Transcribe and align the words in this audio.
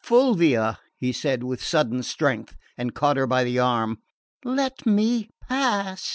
"Fulvia!" 0.03 0.79
he 0.97 1.11
said 1.11 1.43
with 1.43 1.63
sudden 1.63 2.01
strength, 2.01 2.55
and 2.75 2.95
caught 2.95 3.17
her 3.17 3.27
by 3.27 3.43
the 3.43 3.59
arm. 3.59 3.99
"Let 4.43 4.83
me 4.87 5.29
pass!" 5.47 6.09